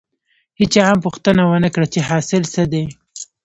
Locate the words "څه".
2.53-2.63